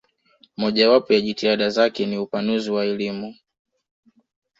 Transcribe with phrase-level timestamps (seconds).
[0.57, 3.35] Mojawapo ya jitihada zake ni upanuzi wa elimu